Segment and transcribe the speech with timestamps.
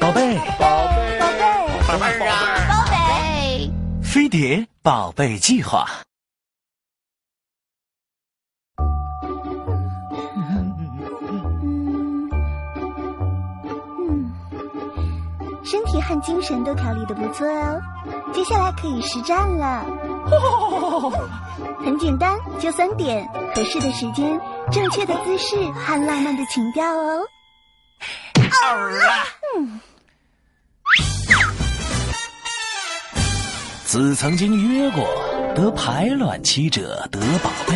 [0.00, 1.42] 宝贝，宝贝，宝贝，
[1.86, 2.34] 宝贝啊！
[2.70, 3.70] 宝贝，
[4.02, 5.86] 飞碟宝贝计划。
[10.34, 10.74] 嗯，
[15.62, 17.78] 身体和精神都调理的不错哦，
[18.32, 19.84] 接下来可以实战了。
[21.84, 24.40] 很简单，就三点：合适的时间、
[24.72, 27.20] 正确的姿势和浪漫的情调哦。
[33.90, 35.04] 子曾经约过，
[35.52, 37.74] 得排卵期者得宝贝。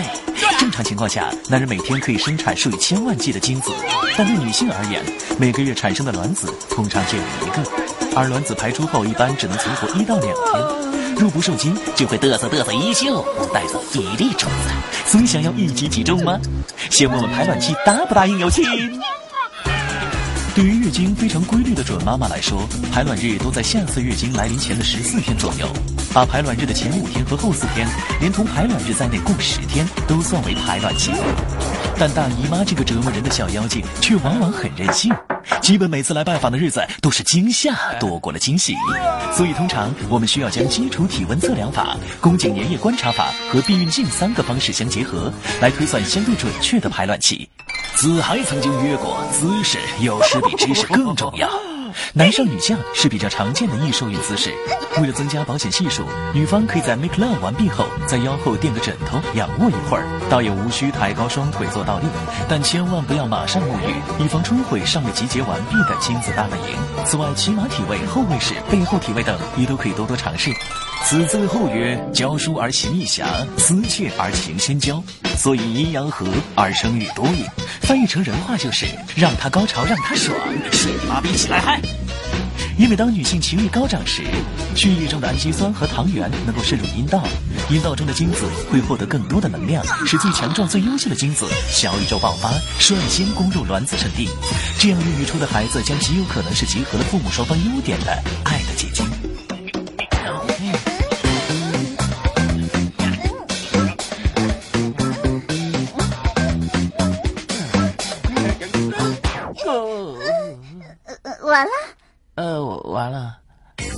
[0.61, 3.73] 正常情况下，男人每天可以生产数以千万计的精子，
[4.17, 5.03] 但对女性而言，
[5.41, 14.71] 每个月产生的卵子通常只有一个，而卵子排出后一般只能存活一到两天，若不受精，就会嘚瑟嘚瑟一宿，带走一粒种子。
[15.07, 16.39] 所以想要一击即中吗？
[16.91, 18.65] 先问问排卵期答不答应有亲？
[20.55, 25.69] 对于月经非常规律的准妈妈来说，排卵日都在下次月经来临前的十四天左右。
[26.15, 27.89] 把排卵日的前五天和后四天，
[28.20, 31.11] 连同排卵日在内共十天，都算为排卵期。
[31.98, 35.12] 但大姨妈这个折磨人的小妖精，却往往很任性，
[35.61, 38.77] 基本每次来拜访的日子都是惊吓多过了惊喜。
[39.33, 47.48] 所以通常我们需要将基础体温测量法、宫颈粘液观察法和避孕镜三个方式相结合，来推算相对准确的排卵期。
[47.97, 51.48] 子涵曾经约过，姿势有时比知识更重要。
[52.12, 54.53] 男上女下是比较常见的易受孕姿势。
[55.00, 62.06] 为了增加保险系数，女方可以在 make love 完毕后，在腰后垫个枕头，仰卧一会儿，倒也无需抬高双腿做倒立，
[62.48, 66.77] 但千万不要马上沐浴，以防冲毁尚未集结完毕的精子大本营。
[67.06, 70.50] 此外，骑马体位、后位式、背后体位等，你都可以多多尝试。
[71.03, 73.27] 此字后曰：教书而行义侠，
[73.59, 75.03] 思切而情先交，
[75.37, 77.50] 所以阴阳和而生育多也。
[77.83, 80.37] 翻译成人话就是让他高潮，让他爽，
[80.72, 81.81] 睡你妈逼起来嗨！
[82.78, 84.22] 因为当女性情欲高涨时，
[84.75, 87.22] 血液中的氨基酸和糖原能够渗入阴道，
[87.71, 92.50] 阴道中的精子会获得更多的能量，使最强壮、最优秀的精子小宇宙爆发，
[92.81, 94.28] 率先攻入卵子圣地。
[94.81, 98.11] 这样孕育出的孩子将极有可能是集合了父母双方优点的
[98.44, 99.06] 爱的结晶。
[111.44, 111.72] 完了。
[112.37, 113.38] 呃，完了。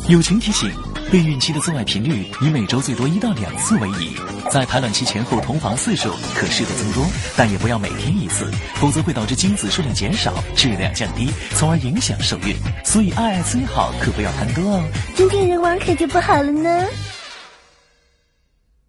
[0.08, 0.70] 友情提醒：
[1.10, 4.16] 备孕期的做爱频率以每周最多一到两次为宜，
[4.50, 7.04] 在排卵期前后同房次数可适度增多，
[7.36, 12.54] 但也不要每天一次，否则会导致精子数量减少，质量降低，从而影响受孕。
[12.84, 14.82] 所以爱爱虽好，可不要贪多哦。
[15.16, 16.86] 精尽人王可就不好了呢。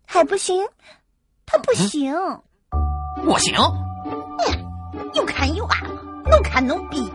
[0.05, 0.63] 还不行，
[1.45, 2.13] 他不行。
[3.25, 3.53] 我行。
[5.13, 5.81] 又看又爱，
[6.29, 7.11] 能看能比。